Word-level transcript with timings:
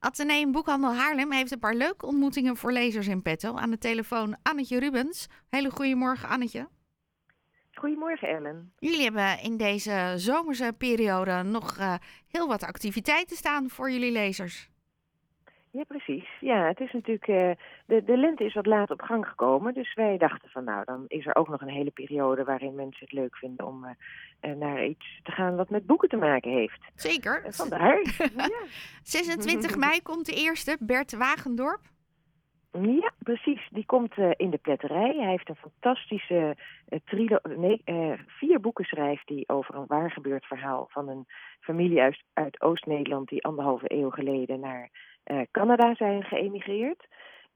Atheneum 0.00 0.52
Boekhandel 0.52 0.94
Haarlem 0.94 1.32
heeft 1.32 1.52
een 1.52 1.58
paar 1.58 1.74
leuke 1.74 2.06
ontmoetingen 2.06 2.56
voor 2.56 2.72
lezers 2.72 3.06
in 3.06 3.22
petto. 3.22 3.56
Aan 3.56 3.70
de 3.70 3.78
telefoon 3.78 4.36
Annetje 4.42 4.78
Rubens. 4.78 5.26
Hele 5.50 5.70
goedemorgen 5.70 6.28
Annetje. 6.28 6.68
Goedemorgen 7.72 8.28
Ellen. 8.28 8.72
Jullie 8.78 9.02
hebben 9.02 9.42
in 9.42 9.56
deze 9.56 10.12
zomerse 10.16 10.74
periode 10.78 11.42
nog 11.42 11.78
uh, 11.78 11.94
heel 12.28 12.48
wat 12.48 12.62
activiteiten 12.62 13.36
staan 13.36 13.70
voor 13.70 13.90
jullie 13.90 14.12
lezers. 14.12 14.68
Ja, 15.70 15.84
precies. 15.84 16.28
Ja, 16.40 16.66
het 16.66 16.80
is 16.80 16.92
natuurlijk. 16.92 17.28
Uh, 17.28 17.50
de, 17.86 18.04
de 18.04 18.16
lente 18.16 18.44
is 18.44 18.54
wat 18.54 18.66
laat 18.66 18.90
op 18.90 19.00
gang 19.00 19.26
gekomen. 19.26 19.74
Dus 19.74 19.94
wij 19.94 20.18
dachten 20.18 20.48
van 20.50 20.64
nou, 20.64 20.84
dan 20.84 21.04
is 21.08 21.26
er 21.26 21.36
ook 21.36 21.48
nog 21.48 21.60
een 21.60 21.68
hele 21.68 21.90
periode 21.90 22.44
waarin 22.44 22.74
mensen 22.74 23.04
het 23.04 23.12
leuk 23.12 23.36
vinden 23.36 23.66
om 23.66 23.84
uh, 23.84 24.52
naar 24.52 24.84
iets 24.84 25.20
te 25.22 25.30
gaan 25.30 25.56
wat 25.56 25.70
met 25.70 25.86
boeken 25.86 26.08
te 26.08 26.16
maken 26.16 26.50
heeft. 26.50 26.80
Zeker. 26.94 27.42
Uh, 27.46 27.52
vandaar. 27.52 28.00
ja. 28.36 28.48
26 29.02 29.76
mei 29.86 30.02
komt 30.02 30.26
de 30.26 30.34
eerste, 30.34 30.76
Bert 30.80 31.16
Wagendorp. 31.16 31.80
Ja, 32.72 33.12
precies. 33.18 33.68
Die 33.70 33.86
komt 33.86 34.14
in 34.36 34.50
de 34.50 34.58
pletterij. 34.58 35.14
Hij 35.16 35.30
heeft 35.30 35.48
een 35.48 35.56
fantastische 35.56 36.56
trilo 37.04 37.38
nee, 37.56 37.82
vier 38.26 38.60
boeken 38.60 38.84
schrijft 38.84 39.28
hij 39.28 39.44
over 39.46 39.74
een 39.74 39.86
waar 39.86 40.10
gebeurd 40.10 40.44
verhaal 40.46 40.86
van 40.90 41.08
een 41.08 41.26
familie 41.60 42.00
uit, 42.00 42.22
uit 42.32 42.60
Oost-Nederland 42.60 43.28
die 43.28 43.44
anderhalve 43.44 43.92
eeuw 43.92 44.10
geleden 44.10 44.60
naar 44.60 44.82
uh, 44.82 44.90
Canada 45.50 45.94
zijn 45.94 46.22
geëmigreerd. 46.22 47.06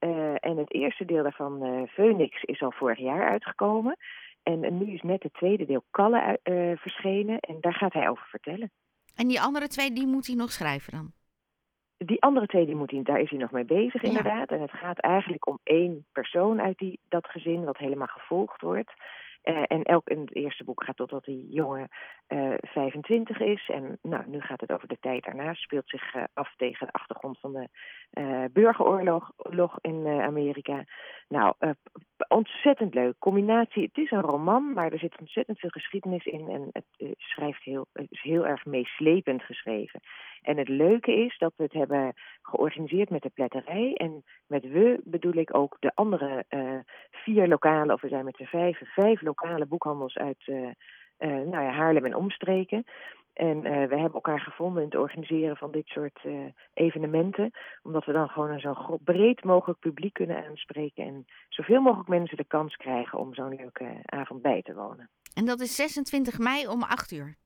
Uh, 0.00 0.34
en 0.40 0.56
het 0.56 0.72
eerste 0.72 1.04
deel 1.04 1.22
daarvan, 1.22 1.66
uh, 1.66 1.82
Phoenix, 1.88 2.42
is 2.42 2.62
al 2.62 2.72
vorig 2.72 2.98
jaar 2.98 3.28
uitgekomen. 3.30 3.96
En 4.42 4.78
nu 4.78 4.92
is 4.92 5.02
net 5.02 5.22
het 5.22 5.34
tweede 5.34 5.66
deel, 5.66 5.84
Kalle, 5.90 6.38
verschenen. 6.78 7.40
En 7.40 7.56
daar 7.60 7.74
gaat 7.74 7.92
hij 7.92 8.08
over 8.08 8.26
vertellen. 8.26 8.70
En 9.16 9.28
die 9.28 9.40
andere 9.40 9.68
twee, 9.68 9.92
die 9.92 10.06
moet 10.06 10.26
hij 10.26 10.36
nog 10.36 10.50
schrijven 10.50 10.92
dan? 10.92 11.12
Die 11.96 12.22
andere 12.22 12.46
twee, 12.46 12.66
die 12.66 12.74
moet 12.74 12.90
hij, 12.90 13.02
daar 13.02 13.20
is 13.20 13.30
hij 13.30 13.38
nog 13.38 13.50
mee 13.50 13.64
bezig 13.64 14.02
inderdaad. 14.02 14.50
Ja. 14.50 14.56
En 14.56 14.62
het 14.62 14.70
gaat 14.70 14.98
eigenlijk 14.98 15.46
om 15.46 15.58
één 15.62 16.06
persoon 16.12 16.60
uit 16.60 16.78
die, 16.78 17.00
dat 17.08 17.26
gezin, 17.26 17.64
wat 17.64 17.78
helemaal 17.78 18.06
gevolgd 18.06 18.60
wordt. 18.60 18.92
Uh, 19.44 19.62
en 19.66 19.82
elk 19.82 20.08
in 20.08 20.20
het 20.20 20.34
eerste 20.34 20.64
boek 20.64 20.84
gaat 20.84 20.96
totdat 20.96 21.24
die 21.24 21.48
jongen 21.50 21.88
uh, 22.28 22.54
25 22.60 23.40
is. 23.40 23.68
En 23.72 23.98
nou, 24.02 24.22
nu 24.26 24.40
gaat 24.40 24.60
het 24.60 24.72
over 24.72 24.88
de 24.88 24.96
tijd 25.00 25.24
daarna. 25.24 25.54
Speelt 25.54 25.88
zich 25.88 26.14
uh, 26.14 26.22
af 26.34 26.54
tegen 26.56 26.86
de 26.86 26.92
achtergrond 26.92 27.38
van 27.40 27.52
de 27.52 27.68
burgeroorlog 28.52 29.78
in 29.80 30.06
Amerika. 30.06 30.84
Nou, 31.28 31.54
ontzettend 32.28 32.94
leuk. 32.94 33.14
Combinatie. 33.18 33.82
Het 33.82 33.96
is 33.96 34.10
een 34.10 34.20
roman, 34.20 34.72
maar 34.72 34.92
er 34.92 34.98
zit 34.98 35.18
ontzettend 35.20 35.58
veel 35.58 35.70
geschiedenis 35.70 36.24
in. 36.24 36.48
En 36.48 36.68
het 36.72 37.14
schrijft 37.16 37.64
heel, 37.64 37.86
is 37.92 38.22
heel 38.22 38.46
erg 38.46 38.64
meeslepend 38.64 39.42
geschreven. 39.42 40.00
En 40.42 40.56
het 40.56 40.68
leuke 40.68 41.12
is 41.12 41.38
dat 41.38 41.52
we 41.56 41.62
het 41.62 41.72
hebben 41.72 42.12
georganiseerd 42.42 43.10
met 43.10 43.22
de 43.22 43.30
pletterij. 43.34 43.94
En 43.94 44.24
met 44.46 44.62
we 44.68 45.00
bedoel 45.04 45.36
ik 45.36 45.56
ook 45.56 45.76
de 45.80 45.92
andere 45.94 46.44
vier 47.22 47.48
lokale, 47.48 47.92
of 47.92 48.00
we 48.00 48.08
zijn 48.08 48.24
met 48.24 48.36
z'n 48.36 48.44
vijf, 48.44 48.80
vijf 48.84 49.20
lokale 49.20 49.66
boekhandels 49.66 50.16
uit 50.16 50.46
uh, 50.46 50.56
uh, 50.56 50.72
nou 51.18 51.64
ja, 51.64 51.70
Haarlem 51.70 52.04
en 52.04 52.14
omstreken. 52.14 52.84
En 53.32 53.56
uh, 53.56 53.62
we 53.62 53.96
hebben 53.96 54.12
elkaar 54.12 54.40
gevonden 54.40 54.82
in 54.82 54.88
het 54.88 54.98
organiseren 54.98 55.56
van 55.56 55.70
dit 55.70 55.86
soort 55.86 56.20
evenementen. 56.74 57.50
Omdat 57.82 58.04
we 58.04 58.12
dan 58.12 58.28
gewoon 58.28 58.50
een 58.50 58.60
zo 58.60 58.98
breed 59.04 59.44
mogelijk 59.44 59.78
publiek 59.78 60.12
kunnen 60.12 60.44
aanspreken. 60.46 61.04
En 61.04 61.24
zoveel 61.48 61.80
mogelijk 61.80 62.08
mensen 62.08 62.36
de 62.36 62.44
kans 62.44 62.76
krijgen 62.76 63.18
om 63.18 63.34
zo'n 63.34 63.54
leuke 63.54 64.00
avond 64.04 64.42
bij 64.42 64.62
te 64.62 64.74
wonen. 64.74 65.10
En 65.34 65.44
dat 65.44 65.60
is 65.60 65.76
26 65.76 66.38
mei 66.38 66.68
om 66.68 66.82
8 66.82 67.12
uur? 67.12 67.36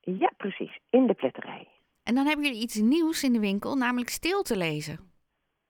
Ja, 0.00 0.32
precies. 0.36 0.78
In 0.90 1.06
de 1.06 1.14
pletterij. 1.14 1.68
En 2.02 2.14
dan 2.14 2.26
hebben 2.26 2.44
jullie 2.44 2.62
iets 2.62 2.80
nieuws 2.80 3.22
in 3.22 3.32
de 3.32 3.40
winkel, 3.40 3.76
namelijk 3.76 4.10
stil 4.10 4.42
te 4.42 4.56
lezen. 4.56 5.11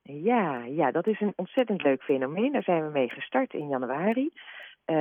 Ja, 0.03 0.65
ja, 0.65 0.91
dat 0.91 1.07
is 1.07 1.21
een 1.21 1.33
ontzettend 1.37 1.83
leuk 1.83 2.03
fenomeen. 2.03 2.53
Daar 2.53 2.63
zijn 2.63 2.85
we 2.85 2.91
mee 2.91 3.09
gestart 3.09 3.55
in 3.55 3.69
januari. 3.69 4.31
Uh, 4.87 4.97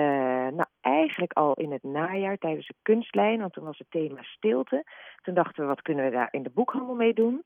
nou, 0.47 0.65
eigenlijk 0.81 1.33
al 1.33 1.53
in 1.53 1.71
het 1.71 1.83
najaar 1.83 2.37
tijdens 2.37 2.67
de 2.67 2.75
kunstlijn, 2.81 3.39
want 3.39 3.53
toen 3.53 3.63
was 3.63 3.77
het 3.77 3.91
thema 3.91 4.23
stilte. 4.23 4.83
Toen 5.21 5.33
dachten 5.33 5.61
we, 5.61 5.67
wat 5.67 5.81
kunnen 5.81 6.05
we 6.05 6.11
daar 6.11 6.27
in 6.31 6.43
de 6.43 6.49
boekhandel 6.49 6.95
mee 6.95 7.13
doen? 7.13 7.43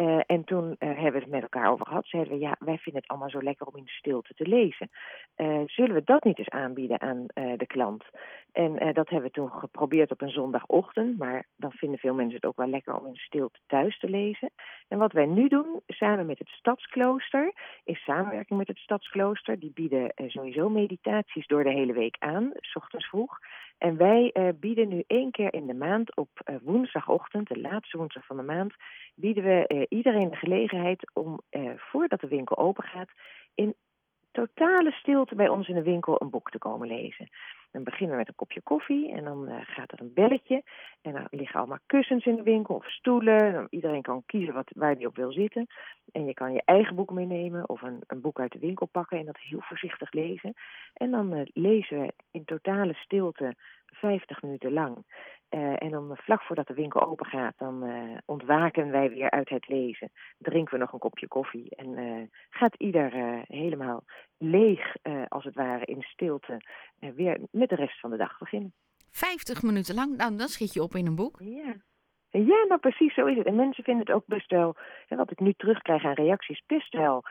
Uh, 0.00 0.20
en 0.26 0.44
toen 0.44 0.64
uh, 0.64 0.76
hebben 0.78 1.12
we 1.12 1.18
het 1.18 1.28
met 1.28 1.42
elkaar 1.42 1.70
over 1.70 1.86
gehad. 1.86 2.06
Zeiden 2.06 2.32
we, 2.32 2.38
ja, 2.38 2.56
wij 2.58 2.78
vinden 2.78 3.02
het 3.02 3.10
allemaal 3.10 3.30
zo 3.30 3.42
lekker 3.42 3.66
om 3.66 3.76
in 3.76 3.84
de 3.84 3.90
stilte 3.90 4.34
te 4.34 4.46
lezen. 4.46 4.90
zullen 5.66 5.94
we 5.94 6.02
dat 6.04 6.24
niet 6.24 6.38
eens 6.38 6.48
aanbieden 6.48 7.00
aan 7.00 7.26
de 7.56 7.66
klant? 7.66 8.04
En 8.52 8.92
dat 8.92 9.08
hebben 9.08 9.28
we 9.28 9.30
toen 9.30 9.50
geprobeerd 9.50 10.10
op 10.10 10.20
een 10.20 10.30
zondagochtend. 10.30 11.18
Maar 11.18 11.46
dan 11.56 11.72
vinden 11.72 11.98
veel 11.98 12.14
mensen 12.14 12.36
het 12.36 12.44
ook 12.44 12.56
wel 12.56 12.66
lekker 12.66 12.94
om 12.94 13.06
in 13.06 13.12
de 13.12 13.18
stilte 13.18 13.58
thuis 13.66 13.98
te 13.98 14.08
lezen. 14.08 14.50
En 14.88 14.98
wat 14.98 15.12
wij 15.12 15.26
nu 15.26 15.48
doen, 15.48 15.80
samen 15.86 16.26
met 16.26 16.38
het 16.38 16.48
Stadsklooster, 16.48 17.52
is 17.84 18.04
samenwerking 18.04 18.58
met 18.58 18.68
het 18.68 18.78
Stadsklooster. 18.78 19.58
Die 19.58 19.72
bieden 19.74 20.12
sowieso 20.26 20.68
meditaties 20.68 21.46
door 21.46 21.64
de 21.64 21.72
hele 21.72 21.92
week 21.92 22.16
aan, 22.18 22.50
s 22.54 22.76
ochtends 22.76 23.08
vroeg. 23.08 23.38
En 23.78 23.96
wij 23.96 24.30
uh, 24.32 24.48
bieden 24.60 24.88
nu 24.88 25.02
één 25.06 25.30
keer 25.30 25.54
in 25.54 25.66
de 25.66 25.74
maand 25.74 26.16
op 26.16 26.28
uh, 26.44 26.56
woensdagochtend, 26.62 27.48
de 27.48 27.60
laatste 27.60 27.96
woensdag 27.96 28.26
van 28.26 28.36
de 28.36 28.42
maand, 28.42 28.74
bieden 29.14 29.44
we 29.44 29.64
uh, 29.68 29.86
iedereen 29.88 30.30
de 30.30 30.36
gelegenheid 30.36 31.10
om 31.12 31.40
voordat 31.76 32.20
de 32.20 32.28
winkel 32.28 32.56
open 32.56 32.84
gaat, 32.84 33.10
in 33.54 33.74
totale 34.46 34.90
stilte 34.90 35.34
bij 35.34 35.48
ons 35.48 35.68
in 35.68 35.74
de 35.74 35.82
winkel 35.82 36.22
een 36.22 36.30
boek 36.30 36.50
te 36.50 36.58
komen 36.58 36.88
lezen. 36.88 37.28
Dan 37.70 37.84
beginnen 37.84 38.10
we 38.10 38.16
met 38.16 38.28
een 38.28 38.34
kopje 38.34 38.60
koffie 38.62 39.12
en 39.12 39.24
dan 39.24 39.48
uh, 39.48 39.56
gaat 39.60 39.92
er 39.92 40.00
een 40.00 40.12
belletje. 40.14 40.62
En 41.02 41.12
dan 41.12 41.26
liggen 41.30 41.58
allemaal 41.58 41.78
kussens 41.86 42.26
in 42.26 42.36
de 42.36 42.42
winkel 42.42 42.74
of 42.74 42.90
stoelen. 42.90 43.66
Iedereen 43.70 44.02
kan 44.02 44.22
kiezen 44.26 44.54
wat, 44.54 44.70
waar 44.74 44.94
hij 44.94 45.06
op 45.06 45.16
wil 45.16 45.32
zitten. 45.32 45.66
En 46.12 46.24
je 46.24 46.34
kan 46.34 46.52
je 46.52 46.62
eigen 46.64 46.94
boek 46.94 47.10
meenemen 47.10 47.68
of 47.68 47.82
een, 47.82 48.00
een 48.06 48.20
boek 48.20 48.40
uit 48.40 48.52
de 48.52 48.58
winkel 48.58 48.86
pakken 48.86 49.18
en 49.18 49.26
dat 49.26 49.38
heel 49.38 49.60
voorzichtig 49.60 50.12
lezen. 50.12 50.54
En 50.94 51.10
dan 51.10 51.34
uh, 51.34 51.40
lezen 51.52 52.00
we 52.00 52.12
in 52.30 52.44
totale 52.44 52.94
stilte 52.94 53.54
50 53.86 54.42
minuten 54.42 54.72
lang. 54.72 55.04
Uh, 55.50 55.82
en 55.82 55.90
dan 55.90 56.16
vlak 56.16 56.42
voordat 56.42 56.66
de 56.66 56.74
winkel 56.74 57.06
open 57.06 57.26
gaat, 57.26 57.54
dan 57.58 57.84
uh, 57.84 58.16
ontwaken 58.24 58.90
wij 58.90 59.10
weer 59.10 59.30
uit 59.30 59.48
het 59.48 59.68
lezen. 59.68 60.10
Drinken 60.38 60.74
we 60.74 60.80
nog 60.80 60.92
een 60.92 60.98
kopje 60.98 61.28
koffie 61.28 61.76
en 61.76 61.98
uh, 61.98 62.22
gaat 62.50 62.74
ieder 62.74 63.12
helemaal 63.46 64.04
leeg, 64.38 64.96
als 65.28 65.44
het 65.44 65.54
ware, 65.54 65.84
in 65.84 66.02
stilte 66.02 66.60
weer 66.98 67.40
met 67.50 67.68
de 67.68 67.74
rest 67.74 68.00
van 68.00 68.10
de 68.10 68.16
dag 68.16 68.38
beginnen. 68.38 68.72
50 69.10 69.62
minuten 69.62 69.94
lang, 69.94 70.16
nou 70.16 70.36
dan 70.36 70.48
schiet 70.48 70.74
je 70.74 70.82
op 70.82 70.94
in 70.94 71.06
een 71.06 71.14
boek. 71.14 71.36
Ja. 71.40 71.74
Ja, 72.30 72.64
nou 72.68 72.80
precies 72.80 73.14
zo 73.14 73.26
is 73.26 73.36
het. 73.36 73.46
En 73.46 73.54
mensen 73.54 73.84
vinden 73.84 74.06
het 74.06 74.14
ook 74.14 74.26
best 74.26 74.50
wel, 74.50 74.76
en 75.08 75.16
wat 75.16 75.30
ik 75.30 75.40
nu 75.40 75.52
terugkrijg 75.52 76.04
aan 76.04 76.12
reacties, 76.12 76.62
best 76.66 76.92
wel 76.92 77.24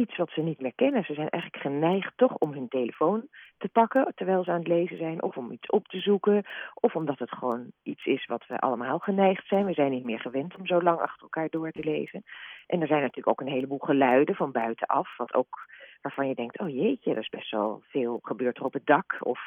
iets 0.00 0.16
wat 0.16 0.30
ze 0.30 0.40
niet 0.40 0.60
meer 0.60 0.74
kennen. 0.74 1.04
Ze 1.04 1.14
zijn 1.14 1.28
eigenlijk 1.28 1.62
geneigd 1.62 2.12
toch 2.16 2.34
om 2.38 2.52
hun 2.52 2.68
telefoon 2.68 3.28
te 3.58 3.68
pakken 3.68 4.12
terwijl 4.14 4.44
ze 4.44 4.50
aan 4.50 4.58
het 4.58 4.68
lezen 4.68 4.96
zijn, 4.96 5.22
of 5.22 5.36
om 5.36 5.52
iets 5.52 5.66
op 5.66 5.88
te 5.88 6.00
zoeken, 6.00 6.44
of 6.74 6.94
omdat 6.94 7.18
het 7.18 7.30
gewoon 7.30 7.72
iets 7.82 8.04
is 8.04 8.26
wat 8.26 8.46
we 8.46 8.58
allemaal 8.58 8.98
geneigd 8.98 9.46
zijn. 9.46 9.64
We 9.64 9.72
zijn 9.72 9.90
niet 9.90 10.04
meer 10.04 10.20
gewend 10.20 10.56
om 10.56 10.66
zo 10.66 10.82
lang 10.82 11.00
achter 11.00 11.22
elkaar 11.22 11.48
door 11.48 11.70
te 11.70 11.84
lezen. 11.84 12.24
En 12.66 12.80
er 12.80 12.86
zijn 12.86 13.00
natuurlijk 13.00 13.28
ook 13.28 13.40
een 13.40 13.52
heleboel 13.52 13.78
geluiden 13.78 14.34
van 14.34 14.52
buitenaf, 14.52 15.16
wat 15.16 15.34
ook 15.34 15.68
waarvan 16.02 16.28
je 16.28 16.34
denkt, 16.34 16.58
oh 16.58 16.68
jeetje, 16.68 17.10
er 17.10 17.18
is 17.18 17.28
best 17.28 17.50
wel 17.50 17.82
veel 17.82 18.18
gebeurt 18.22 18.56
er 18.56 18.64
op 18.64 18.72
het 18.72 18.86
dak 18.86 19.16
of 19.20 19.40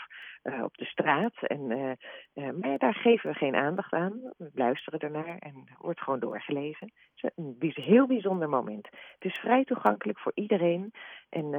uh, 0.44 0.64
op 0.64 0.78
de 0.78 0.86
straat. 0.86 1.34
En, 1.42 1.70
uh, 1.70 1.92
uh, 2.34 2.54
maar 2.62 2.78
daar 2.78 2.94
geven 2.94 3.30
we 3.30 3.36
geen 3.36 3.56
aandacht 3.56 3.94
aan. 3.94 4.34
We 4.38 4.52
luisteren 4.54 5.00
ernaar 5.00 5.38
en 5.40 5.68
wordt 5.78 6.02
gewoon 6.02 6.20
doorgelezen. 6.20 6.92
Het 7.16 7.34
is 7.60 7.78
een 7.78 7.84
heel 7.84 8.08
bijzonder 8.08 8.50
moment. 8.50 8.86
Het 8.86 9.32
is 9.32 9.40
vrij 9.40 9.64
toegankelijk 9.64 10.20
voor 10.20 10.32
iedereen. 10.36 10.92
En 11.30 11.52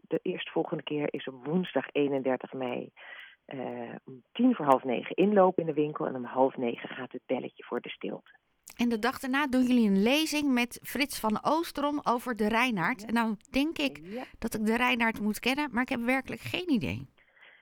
de 0.00 0.18
eerstvolgende 0.22 0.82
keer 0.82 1.14
is 1.14 1.28
op 1.28 1.46
woensdag 1.46 1.86
31 1.92 2.52
mei. 2.52 2.90
om 4.04 4.22
tien 4.32 4.54
voor 4.54 4.66
half 4.66 4.84
negen 4.84 5.16
inlopen 5.16 5.62
in 5.62 5.74
de 5.74 5.80
winkel 5.80 6.06
en 6.06 6.14
om 6.14 6.24
half 6.24 6.56
negen 6.56 6.88
gaat 6.88 7.12
het 7.12 7.22
belletje 7.26 7.64
voor 7.64 7.80
de 7.80 7.88
stilte. 7.88 8.37
En 8.76 8.88
de 8.88 8.98
dag 8.98 9.18
daarna 9.18 9.46
doen 9.46 9.62
jullie 9.62 9.88
een 9.88 10.02
lezing 10.02 10.52
met 10.52 10.80
Frits 10.82 11.20
van 11.20 11.38
Oosterom 11.42 12.00
over 12.02 12.36
de 12.36 12.48
Reinaard. 12.48 13.04
En 13.04 13.14
nou 13.14 13.36
denk 13.50 13.78
ik 13.78 14.00
ja. 14.02 14.22
dat 14.38 14.54
ik 14.54 14.66
de 14.66 14.76
Reinaard 14.76 15.20
moet 15.20 15.38
kennen, 15.38 15.68
maar 15.72 15.82
ik 15.82 15.88
heb 15.88 16.00
werkelijk 16.00 16.40
geen 16.40 16.70
idee. 16.70 17.06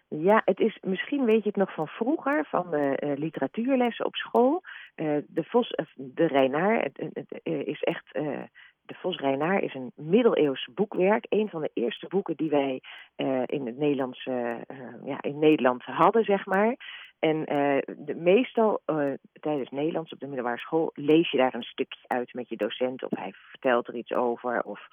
Ja, 0.09 0.43
het 0.45 0.61
is, 0.61 0.79
misschien 0.83 1.25
weet 1.25 1.43
je 1.43 1.49
het 1.49 1.57
nog 1.57 1.75
van 1.75 1.87
vroeger, 1.87 2.47
van 2.49 2.71
de 2.71 3.03
uh, 3.05 3.17
literatuurlessen 3.17 4.07
op 4.07 4.15
school. 4.15 4.63
Uh, 4.97 5.17
de 5.29 5.45
Vos, 5.45 5.71
uh, 5.71 5.87
de 5.95 6.27
Reinaar, 6.27 6.89
is 7.43 7.83
echt 7.83 8.19
de 8.87 8.95
Vos 8.95 9.17
Reinaar 9.17 9.63
is 9.63 9.75
een 9.75 9.93
middeleeuws 9.95 10.69
boekwerk. 10.75 11.27
Een 11.29 11.49
van 11.49 11.61
de 11.61 11.71
eerste 11.75 12.07
boeken 12.09 12.37
die 12.37 12.51
wij 12.51 12.81
uh, 13.17 13.43
in 13.47 13.67
het 13.67 13.79
Nederlands, 13.79 14.27
uh, 14.27 14.55
ja, 15.05 15.23
in 15.23 15.39
Nederland 15.39 15.83
hadden, 15.83 16.25
zeg 16.25 16.47
maar. 16.47 16.77
En 17.19 17.45
de, 17.99 18.15
meestal 18.15 18.81
tijdens 19.41 19.71
Nederlands 19.71 20.13
op 20.13 20.21
de 20.21 20.27
middelbare 20.27 20.59
school 20.59 20.91
lees 20.95 21.31
je 21.31 21.37
daar 21.37 21.55
een 21.55 21.63
stukje 21.63 22.01
uit 22.07 22.35
met 22.35 22.49
je 22.49 22.57
docent. 22.57 23.03
Of 23.03 23.11
hij 23.19 23.33
vertelt 23.33 23.89
er 23.89 23.95
iets 23.95 24.13
over. 24.13 24.63
Of 24.63 24.89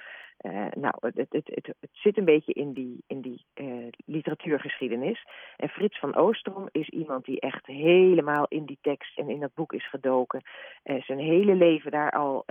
nou, 0.73 0.93
het, 0.99 1.15
het, 1.15 1.29
het, 1.29 1.65
het, 1.65 1.89
zit 1.91 2.17
een 2.17 2.25
beetje 2.25 2.53
in 2.53 2.73
die, 2.73 3.03
in 3.07 3.21
die 3.21 3.42
literatuurgeschiedenis. 4.23 5.25
En 5.57 5.69
Frits 5.69 5.99
van 5.99 6.15
Oostrom 6.15 6.69
is 6.71 6.89
iemand 6.89 7.25
die 7.25 7.39
echt 7.39 7.65
helemaal 7.65 8.45
in 8.47 8.65
die 8.65 8.77
tekst 8.81 9.17
en 9.17 9.29
in 9.29 9.39
dat 9.39 9.53
boek 9.53 9.73
is 9.73 9.89
gedoken. 9.89 10.41
Uh, 10.83 11.01
zijn 11.01 11.19
hele 11.19 11.55
leven 11.55 11.91
daar 11.91 12.11
al 12.11 12.45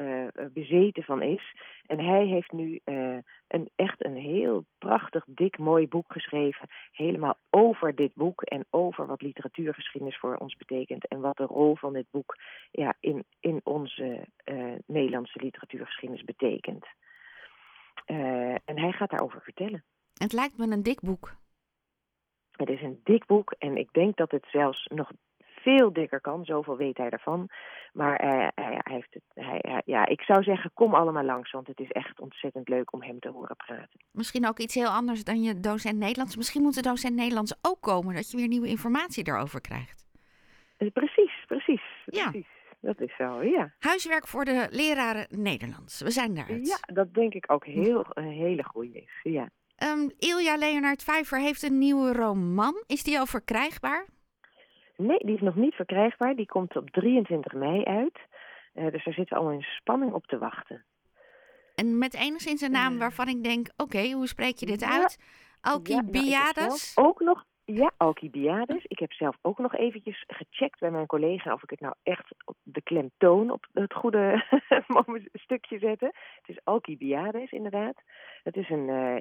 bezeten 0.53 1.03
van 1.03 1.23
is. 1.23 1.55
En 1.87 2.01
hij 2.01 2.27
heeft 2.27 2.53
nu 2.53 2.81
een, 2.85 3.71
echt 3.77 4.05
een 4.05 4.17
heel 4.17 4.65
prachtig, 4.79 5.25
dik, 5.27 5.59
mooi 5.59 5.89
boek 5.89 6.13
geschreven. 6.13 6.69
Helemaal 6.93 7.37
over 7.51 7.95
dit 7.95 8.15
boek 8.15 8.43
en 8.43 8.67
over 8.71 9.07
wat 9.07 9.23
literatuurgeschiedenis 9.23 10.19
voor 10.19 10.37
ons 10.37 10.57
betekent. 10.57 11.09
En 11.09 11.21
wat 11.21 11.37
de 11.37 11.45
rol 11.45 11.77
van 11.77 11.93
dit 11.93 12.07
boek 12.11 12.37
ja, 12.71 12.95
in, 13.01 13.25
in 13.41 13.61
onze 13.65 14.27
Nederlandse 14.87 15.41
literatuurgeschiedenis 15.43 16.25
betekent. 16.25 16.87
En 18.65 18.79
hij 18.79 18.93
gaat 18.93 19.11
daarover 19.11 19.41
vertellen. 19.41 19.85
Het 20.15 20.33
lijkt 20.33 20.59
me 20.59 20.73
een 20.73 20.83
dik 20.83 21.01
boek. 21.01 21.41
Het 22.53 22.69
is 22.69 22.83
een 22.83 23.01
dik 23.05 23.27
boek 23.27 23.55
en 23.59 23.77
ik 23.77 23.89
denk 23.93 24.17
dat 24.17 24.31
het 24.31 24.47
zelfs 24.51 24.87
nog 24.95 25.11
veel 25.63 25.93
dikker 25.93 26.21
kan. 26.21 26.45
Zoveel 26.45 26.77
weet 26.77 26.97
hij 26.97 27.09
ervan. 27.09 27.49
Maar 27.93 28.25
uh, 28.25 28.49
hij, 28.55 28.81
heeft 28.83 29.15
het, 29.15 29.23
hij, 29.35 29.83
ja, 29.85 30.07
ik 30.07 30.21
zou 30.23 30.43
zeggen, 30.43 30.71
kom 30.75 30.95
allemaal 30.95 31.25
langs. 31.25 31.51
Want 31.51 31.67
het 31.67 31.81
is 31.81 31.91
echt 31.91 32.21
ontzettend 32.21 32.69
leuk 32.69 32.93
om 32.93 33.03
hem 33.03 33.19
te 33.19 33.29
horen 33.29 33.57
praten. 33.57 34.01
Misschien 34.11 34.49
ook 34.49 34.59
iets 34.59 34.75
heel 34.75 34.89
anders 34.89 35.25
dan 35.25 35.43
je 35.43 35.61
docent 35.61 35.99
Nederlands. 35.99 36.37
Misschien 36.37 36.63
moet 36.63 36.75
de 36.75 36.83
docent 36.83 37.15
Nederlands 37.15 37.59
ook 37.63 37.81
komen. 37.81 38.15
Dat 38.15 38.31
je 38.31 38.37
weer 38.37 38.49
nieuwe 38.49 38.69
informatie 38.69 39.25
daarover 39.25 39.61
krijgt. 39.61 40.07
Uh, 40.79 40.91
precies, 40.91 41.45
precies. 41.47 41.83
Ja. 42.05 42.31
precies 42.31 42.61
dat 42.83 43.01
is 43.01 43.17
zo, 43.17 43.43
ja. 43.43 43.73
Huiswerk 43.79 44.27
voor 44.27 44.45
de 44.45 44.67
leraren 44.71 45.27
Nederlands. 45.31 46.03
We 46.03 46.11
zijn 46.11 46.35
daaruit. 46.35 46.69
Ja, 46.69 46.95
dat 46.95 47.15
denk 47.15 47.35
ik 47.35 47.53
ook 47.53 47.65
heel, 47.65 48.07
een 48.09 48.31
hele 48.31 48.65
goede 48.65 48.99
is, 48.99 49.21
ja. 49.23 49.49
Um, 49.83 50.11
Ilja 50.19 50.57
Leonard 50.57 51.03
Vijver 51.03 51.39
heeft 51.39 51.63
een 51.63 51.79
nieuwe 51.79 52.13
roman. 52.13 52.85
Is 52.87 53.03
die 53.03 53.19
al 53.19 53.27
verkrijgbaar? 53.27 54.07
Nee, 54.97 55.19
die 55.19 55.35
is 55.35 55.41
nog 55.41 55.55
niet 55.55 55.75
verkrijgbaar. 55.75 56.35
Die 56.35 56.47
komt 56.47 56.77
op 56.77 56.91
23 56.91 57.53
mei 57.53 57.85
uit. 57.85 58.19
Uh, 58.75 58.91
dus 58.91 59.05
daar 59.05 59.15
zitten 59.15 59.37
we 59.37 59.43
al 59.43 59.51
in 59.51 59.63
spanning 59.63 60.13
op 60.13 60.27
te 60.27 60.39
wachten. 60.39 60.85
En 61.75 61.99
met 61.99 62.15
enigszins 62.15 62.61
een 62.61 62.71
naam 62.71 62.99
waarvan 62.99 63.29
ik 63.29 63.45
denk, 63.45 63.69
oké, 63.77 64.11
hoe 64.11 64.27
spreek 64.27 64.57
je 64.57 64.67
dit 64.67 64.85
uit? 64.85 65.19
Alcibiades? 65.61 66.95
Nou, 66.95 67.09
ook 67.09 67.21
nog 67.21 67.45
ja, 67.75 67.93
Alcibiades. 67.97 68.85
Ik 68.85 68.99
heb 68.99 69.13
zelf 69.13 69.37
ook 69.43 69.59
nog 69.59 69.75
eventjes 69.75 70.25
gecheckt 70.27 70.81
bij 70.81 70.91
mijn 70.91 71.07
collega 71.07 71.53
of 71.53 71.63
ik 71.63 71.71
het 71.71 71.81
nou 71.81 71.95
echt 72.03 72.35
op 72.45 72.57
de 72.63 72.83
klemtoon 72.83 73.51
op 73.51 73.67
het 73.73 73.95
goede 73.95 74.45
stukje 75.45 75.79
zette. 75.79 76.13
Het 76.41 76.49
is 76.49 76.59
Alcibiades 76.65 77.51
inderdaad. 77.51 78.03
Het 78.43 78.57
is 78.57 78.71
een 78.71 78.89
uh, 78.89 79.17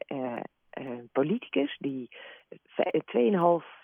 uh, 0.79 0.99
politicus 1.11 1.77
die 1.79 2.09
2,5 2.49 3.80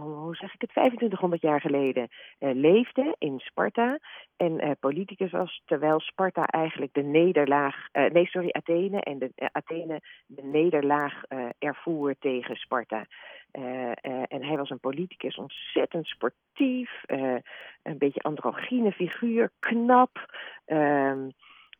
hoe 0.00 0.36
zeg 0.36 0.54
ik 0.54 0.60
het, 0.60 0.70
2500 0.70 1.42
jaar 1.42 1.60
geleden 1.60 2.08
uh, 2.38 2.54
leefde 2.54 3.14
in 3.18 3.38
Sparta. 3.38 3.98
En 4.36 4.64
uh, 4.64 4.70
politicus 4.80 5.30
was, 5.30 5.62
terwijl 5.64 6.00
Sparta 6.00 6.44
eigenlijk 6.44 6.92
de 6.94 7.02
nederlaag, 7.02 7.88
nee 7.92 8.26
sorry, 8.26 8.48
Athene, 8.50 9.00
en 9.00 9.18
de, 9.18 9.32
Athene 9.52 10.00
de 10.26 10.42
nederlaag 10.42 11.22
ervoer 11.58 12.14
tegen 12.18 12.56
Sparta. 12.56 13.06
en 13.50 14.44
hij 14.44 14.56
was 14.56 14.70
een 14.70 14.80
politicus, 14.80 15.36
ontzettend 15.36 16.06
sportief, 16.06 17.02
een 17.82 17.98
beetje 17.98 18.22
androgyne 18.22 18.92
figuur, 18.92 19.50
knap. 19.58 20.34
Ehm, 20.64 21.28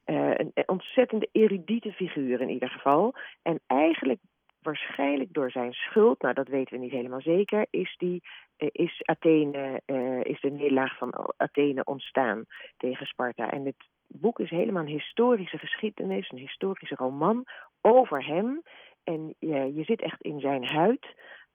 een 0.04 0.52
ontzettende 0.66 1.28
erudite 1.32 1.92
figuur 1.92 2.40
in 2.40 2.48
ieder 2.48 2.68
geval. 2.68 3.14
En 3.42 3.60
eigenlijk 3.66 4.20
waarschijnlijk 4.62 5.32
door 5.32 5.50
zijn 5.50 5.72
schuld, 5.72 6.22
nou 6.22 6.34
dat 6.34 6.48
weten 6.48 6.74
we 6.74 6.82
niet 6.82 6.92
helemaal 6.92 7.20
zeker, 7.20 7.66
is, 7.70 7.94
die, 7.98 8.22
uh, 8.58 8.68
is, 8.72 9.00
Athene, 9.02 9.80
uh, 9.86 10.24
is 10.24 10.40
de 10.40 10.50
nederlaag 10.50 10.96
van 10.96 11.32
Athene 11.36 11.84
ontstaan 11.84 12.44
tegen 12.76 13.06
Sparta. 13.06 13.50
En 13.50 13.64
het 13.64 13.84
boek 14.06 14.38
is 14.38 14.50
helemaal 14.50 14.82
een 14.82 14.88
historische 14.88 15.58
geschiedenis, 15.58 16.30
een 16.30 16.38
historische 16.38 16.94
roman 16.94 17.44
over 17.80 18.26
hem. 18.26 18.62
En 19.04 19.34
je, 19.38 19.74
je 19.74 19.84
zit 19.84 20.02
echt 20.02 20.22
in 20.22 20.40
zijn 20.40 20.64
huid. 20.64 21.06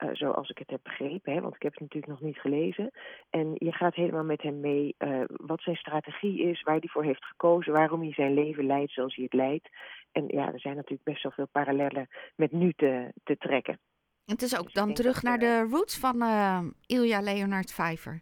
Uh, 0.04 0.10
zoals 0.14 0.50
ik 0.50 0.58
het 0.58 0.70
heb 0.70 0.80
begrepen, 0.84 1.34
hè, 1.34 1.42
want 1.42 1.56
ik 1.56 1.62
heb 1.62 1.72
het 1.72 1.82
natuurlijk 1.82 2.12
nog 2.12 2.22
niet 2.22 2.40
gelezen. 2.40 2.92
En 3.30 3.52
je 3.56 3.72
gaat 3.72 3.96
helemaal 3.96 4.24
met 4.24 4.42
hem 4.42 4.60
mee 4.60 4.96
wat 5.28 5.62
zijn 5.62 5.76
strategie 5.76 6.42
is, 6.42 6.62
waar 6.62 6.78
hij 6.80 6.90
voor 6.90 7.04
heeft 7.04 7.26
gekozen, 7.26 7.74
waarom 7.74 8.02
hij 8.02 8.14
zijn 8.14 8.34
leven 8.34 8.66
leidt 8.66 8.92
zoals 8.92 9.16
hij 9.16 9.24
het 9.24 9.34
leidt. 9.34 9.70
En 10.18 10.28
ja, 10.28 10.54
er 10.54 10.60
zijn 10.60 10.76
natuurlijk 10.76 11.04
best 11.04 11.24
wel 11.24 11.32
veel 11.32 11.48
parallellen 11.52 12.08
met 12.36 12.52
nu 12.52 12.74
te, 12.74 13.12
te 13.24 13.38
trekken. 13.38 13.80
Het 14.26 14.42
is 14.42 14.58
ook 14.58 14.64
dus 14.64 14.74
dan 14.74 14.94
terug 14.94 15.24
naar 15.24 15.38
de 15.38 15.68
roots 15.72 16.00
van 16.00 16.16
uh, 16.16 16.60
Ilja 16.86 17.22
Leonard 17.22 17.72
Vijver. 17.72 18.22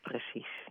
Precies. 0.00 0.68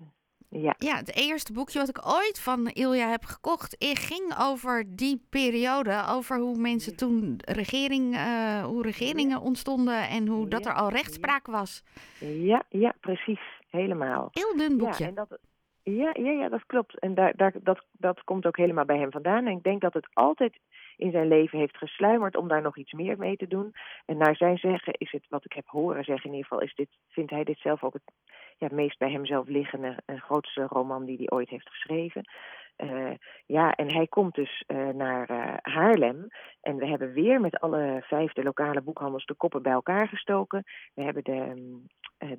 Ja. 0.49 0.75
ja, 0.77 0.95
het 0.95 1.15
eerste 1.15 1.53
boekje 1.53 1.79
wat 1.79 1.89
ik 1.89 2.07
ooit 2.07 2.41
van 2.41 2.67
Ilja 2.67 3.09
heb 3.09 3.23
gekocht, 3.23 3.75
ging 3.79 4.35
over 4.39 4.95
die 4.95 5.25
periode. 5.29 6.03
Over 6.09 6.37
hoe 6.39 6.57
mensen 6.57 6.95
toen 6.95 7.39
regering, 7.45 8.15
uh, 8.15 8.63
hoe 8.63 8.81
regeringen 8.81 9.41
ontstonden 9.41 10.07
en 10.07 10.27
hoe 10.27 10.47
dat 10.47 10.65
er 10.65 10.73
al 10.73 10.89
rechtspraak 10.89 11.47
was. 11.47 11.83
Ja, 12.19 12.63
ja, 12.69 12.95
precies. 12.99 13.41
Helemaal. 13.69 14.27
Heel 14.31 14.57
dun 14.57 14.77
boekje. 14.77 15.03
Ja, 15.03 15.09
en 15.09 15.15
dat, 15.15 15.39
ja, 15.95 16.09
ja, 16.13 16.31
ja, 16.31 16.49
dat 16.49 16.65
klopt. 16.65 16.99
En 16.99 17.13
daar, 17.13 17.33
daar, 17.35 17.53
dat, 17.63 17.85
dat 17.91 18.23
komt 18.23 18.45
ook 18.45 18.57
helemaal 18.57 18.85
bij 18.85 18.97
hem 18.97 19.11
vandaan. 19.11 19.45
En 19.45 19.57
ik 19.57 19.63
denk 19.63 19.81
dat 19.81 19.93
het 19.93 20.09
altijd 20.13 20.59
in 20.97 21.11
zijn 21.11 21.27
leven 21.27 21.59
heeft 21.59 21.77
gesluimerd 21.77 22.35
om 22.35 22.47
daar 22.47 22.61
nog 22.61 22.77
iets 22.77 22.91
meer 22.91 23.17
mee 23.17 23.37
te 23.37 23.47
doen. 23.47 23.73
En 24.05 24.17
naar 24.17 24.35
zijn 24.35 24.57
zeggen 24.57 24.93
is 24.93 25.11
het, 25.11 25.25
wat 25.29 25.45
ik 25.45 25.53
heb 25.53 25.67
horen 25.67 26.03
zeggen 26.03 26.29
in 26.29 26.35
ieder 26.35 26.47
geval, 26.47 26.65
is 26.65 26.75
dit, 26.75 26.89
vindt 27.07 27.31
hij 27.31 27.43
dit 27.43 27.59
zelf 27.59 27.83
ook 27.83 27.93
het 27.93 28.11
ja, 28.57 28.67
meest 28.71 28.97
bij 28.97 29.11
hemzelf 29.11 29.47
liggende 29.47 29.97
en 30.05 30.21
grootste 30.21 30.61
roman 30.61 31.05
die 31.05 31.17
hij 31.17 31.29
ooit 31.29 31.49
heeft 31.49 31.69
geschreven. 31.69 32.23
Uh, 32.83 33.11
ja, 33.45 33.71
en 33.71 33.93
hij 33.93 34.07
komt 34.07 34.35
dus 34.35 34.63
uh, 34.67 34.87
naar 34.87 35.31
uh, 35.31 35.53
Haarlem. 35.61 36.27
En 36.61 36.75
we 36.75 36.87
hebben 36.87 37.13
weer 37.13 37.41
met 37.41 37.59
alle 37.59 38.03
vijf 38.03 38.33
de 38.33 38.43
lokale 38.43 38.81
boekhandels 38.81 39.25
de 39.25 39.33
koppen 39.33 39.61
bij 39.61 39.71
elkaar 39.71 40.07
gestoken. 40.07 40.63
We 40.93 41.03
hebben 41.03 41.23
de 41.23 41.31
um, 41.31 41.87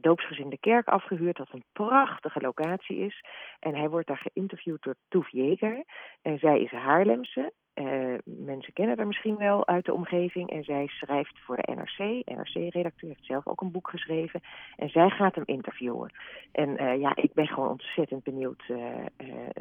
doopsgezinde 0.01 0.59
kerk 0.59 0.89
afgehuurd, 0.89 1.39
wat 1.39 1.53
een 1.53 1.65
prachtige 1.73 2.41
locatie 2.41 2.97
is. 2.97 3.25
En 3.59 3.75
hij 3.75 3.89
wordt 3.89 4.07
daar 4.07 4.29
geïnterviewd 4.33 4.83
door 4.83 4.95
Toef 5.09 5.29
Jeger. 5.31 5.85
En 6.23 6.39
zij 6.39 6.61
is 6.61 6.71
Haarlemse. 6.71 7.53
Uh, 7.75 8.15
mensen 8.25 8.73
kennen 8.73 8.97
haar 8.97 9.07
misschien 9.07 9.37
wel 9.37 9.67
uit 9.67 9.85
de 9.85 9.95
omgeving. 9.95 10.51
En 10.51 10.65
zij 10.65 10.87
schrijft 10.87 11.39
voor 11.39 11.57
de 11.57 11.73
NRC. 11.75 12.27
NRC-redacteur 12.27 13.09
heeft 13.09 13.25
zelf 13.25 13.47
ook 13.47 13.61
een 13.61 13.71
boek 13.71 13.91
geschreven. 13.91 14.41
En 14.77 14.89
zij 14.89 15.11
gaat 15.11 15.35
hem 15.35 15.45
interviewen. 15.47 16.13
En 16.53 16.83
uh, 16.83 17.01
ja, 17.01 17.17
ik 17.17 17.33
ben 17.33 17.47
gewoon 17.47 17.69
ontzettend 17.69 18.23
benieuwd 18.23 18.63
uh, 18.69 18.79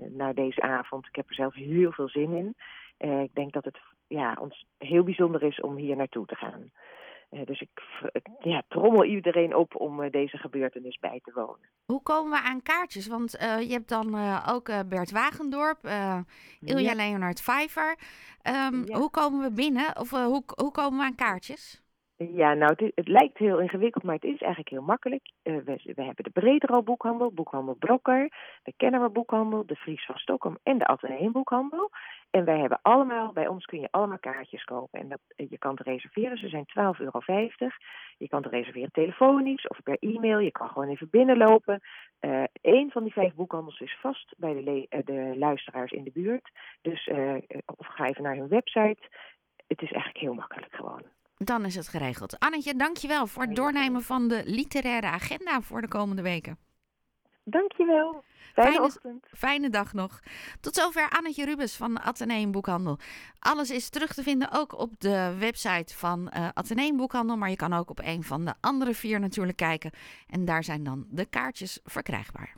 naar 0.10 0.34
deze 0.34 0.62
avond. 0.62 1.08
Ik 1.08 1.16
heb 1.16 1.30
er 1.30 1.36
zelf 1.36 1.54
heel 1.54 1.92
veel 1.92 2.10
zin 2.10 2.32
in. 2.32 2.56
ik 3.24 3.34
denk 3.36 3.54
dat 3.54 3.66
het 3.66 3.78
ja, 4.08 4.38
ons 4.40 4.66
heel 4.78 5.04
bijzonder 5.04 5.44
is 5.44 5.62
om 5.62 5.76
hier 5.76 5.96
naartoe 5.96 6.26
te 6.26 6.36
gaan. 6.36 6.72
Uh, 7.32 7.46
dus 7.46 7.62
ik 7.62 7.70
ja, 8.40 8.64
trommel 8.68 9.04
iedereen 9.04 9.56
op 9.56 9.76
om 9.76 10.02
uh, 10.02 10.12
deze 10.12 10.38
gebeurtenis 10.38 10.98
bij 11.00 11.20
te 11.24 11.32
wonen. 11.34 11.70
Hoe 11.86 12.04
komen 12.04 12.32
we 12.32 12.48
aan 12.48 12.62
kaartjes? 12.62 13.08
Want 13.08 13.42
uh, 13.42 13.62
je 13.62 13.74
hebt 13.74 13.90
dan 13.90 14.16
ook 14.50 14.66
Bert 14.90 15.12
Wagendorp, 15.12 15.80
Ilja 16.60 16.92
ja. 16.92 16.96
Leonard 16.96 17.42
Vijver. 17.42 17.98
Um, 18.44 18.86
ja. 18.86 18.98
Hoe 18.98 19.10
komen 19.10 19.42
we 19.42 19.52
binnen? 19.52 20.00
Of 20.00 20.10
hoe, 20.10 20.44
hoe 20.56 20.72
komen 20.72 21.00
we 21.00 21.06
aan 21.06 21.16
kaartjes? 21.16 21.88
Ja, 22.28 22.54
nou, 22.54 22.74
het, 22.76 22.92
het, 22.96 23.08
lijkt 23.08 23.38
heel 23.38 23.60
ingewikkeld, 23.60 24.04
maar 24.04 24.16
het 24.16 24.24
is 24.24 24.42
eigenlijk 24.42 24.70
heel 24.70 24.82
makkelijk. 24.82 25.32
Uh, 25.44 25.56
we, 25.66 25.82
we, 25.96 26.04
hebben 26.04 26.24
de 26.24 26.30
Bredero 26.30 26.84
boekhandel, 26.84 27.32
boekhandel 27.32 27.74
Brokker, 27.74 28.32
de 28.64 28.74
Kennemer 28.78 29.12
boekhandel, 29.12 29.66
de 29.66 29.76
Fries 29.76 30.06
van 30.06 30.18
Stockholm 30.18 30.58
en 30.64 30.78
de 30.78 30.86
Atheneum 30.86 31.32
boekhandel. 31.32 31.90
En 32.32 32.46
wij 32.46 32.60
hebben 32.60 32.80
allemaal, 32.82 33.34
bij 33.34 33.48
ons 33.48 33.66
kun 33.66 33.80
je 33.80 33.88
allemaal 33.92 34.20
kaartjes 34.20 34.64
kopen. 34.64 35.00
En 35.00 35.10
dat, 35.10 35.20
je 35.50 35.58
kan 35.58 35.76
te 35.76 35.84
reserveren, 35.84 36.38
ze 36.38 36.48
zijn 36.48 36.66
12,50 36.68 36.74
euro. 36.98 37.20
Je 38.18 38.28
kan 38.28 38.42
te 38.42 38.50
reserveren 38.50 38.92
telefonisch 38.92 39.68
of 39.68 39.84
per 39.84 39.98
e-mail. 40.00 40.40
Je 40.40 40.52
kan 40.52 40.70
gewoon 40.70 40.90
even 40.90 41.10
binnenlopen. 41.10 41.82
Uh, 42.22 42.44
een 42.62 42.92
van 42.92 43.04
die 43.04 43.14
vijf 43.14 43.34
boekhandels 43.34 43.80
is 43.80 43.98
vast 44.02 44.34
bij 44.38 44.54
de, 44.54 44.88
uh, 44.90 45.00
de 45.06 45.38
luisteraars 45.38 45.92
in 45.92 46.04
de 46.04 46.12
buurt. 46.12 46.50
Dus 46.82 47.08
uh, 47.08 47.34
of 47.66 47.88
ga 47.88 48.06
even 48.06 48.24
naar 48.24 48.36
hun 48.36 48.48
website. 48.48 49.10
Het 49.68 49.82
is 49.82 49.92
eigenlijk 49.92 50.18
heel 50.18 50.34
makkelijk 50.34 50.76
gewoon. 50.76 51.04
Dan 51.38 51.66
is 51.66 51.76
het 51.76 51.88
geregeld. 51.88 52.40
Annetje, 52.40 52.76
dankjewel 52.76 53.28
voor 53.28 53.44
het 53.44 53.56
doornemen 53.56 54.02
van 54.02 54.28
de 54.28 54.42
literaire 54.46 55.08
agenda 55.08 55.62
voor 55.62 55.82
de 55.82 55.88
komende 55.88 56.22
weken. 56.22 56.69
Dankjewel. 57.44 58.24
Fijne, 58.54 58.72
Fijne- 58.72 58.86
ochtend. 58.86 59.26
Fijne 59.38 59.70
dag 59.70 59.94
nog. 59.94 60.20
Tot 60.60 60.76
zover 60.76 61.10
Annetje 61.10 61.46
Rubens 61.46 61.76
van 61.76 62.00
Atheneum 62.02 62.52
Boekhandel. 62.52 62.98
Alles 63.40 63.70
is 63.72 63.90
terug 63.90 64.14
te 64.14 64.24
vinden 64.24 64.52
ook 64.52 64.78
op 64.80 65.00
de 65.00 65.36
website 65.40 65.98
van 65.98 66.30
eh 66.30 66.48
Atheneum 66.54 66.98
Boekhandel. 66.98 67.38
Maar 67.38 67.50
je 67.50 67.56
kan 67.56 67.74
ook 67.74 67.90
op 67.90 68.00
een 68.04 68.24
van 68.24 68.46
de 68.46 68.54
andere 68.62 68.94
vier 68.94 69.20
natuurlijk 69.20 69.58
kijken. 69.58 69.92
En 70.28 70.46
daar 70.46 70.64
zijn 70.64 70.84
dan 70.84 71.06
de 71.10 71.26
kaartjes 71.26 71.80
verkrijgbaar. 71.84 72.56